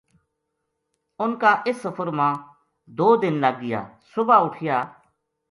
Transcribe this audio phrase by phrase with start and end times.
[1.21, 2.29] انھ کا اس سفر ما
[2.99, 3.81] دو دن لگ گیا
[4.13, 4.77] صبح اُٹھیا